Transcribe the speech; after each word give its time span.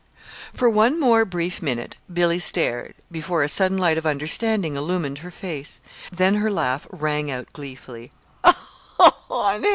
For 0.51 0.67
one 0.67 0.99
more 0.99 1.25
brief 1.25 1.61
minute 1.61 1.95
Billy 2.11 2.39
stared, 2.39 2.95
before 3.11 3.43
a 3.43 3.47
sudden 3.47 3.77
light 3.77 3.99
of 3.99 4.05
understanding 4.07 4.75
illumined 4.75 5.19
her 5.19 5.29
face. 5.29 5.79
Then 6.11 6.37
her 6.41 6.49
laugh 6.49 6.87
rang 6.89 7.29
out 7.29 7.53
gleefully. 7.53 8.11